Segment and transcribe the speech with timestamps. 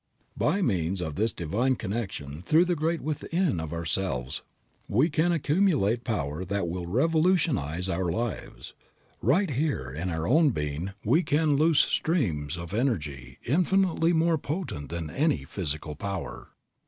[0.35, 4.41] By means of this divine connection through the Great Within of ourselves
[4.87, 8.73] we can accumulate power that will revolutionize our lives.
[9.21, 14.89] Right here in our own being we can loose streams of energy infinitely more potent
[14.89, 16.47] than any physical power.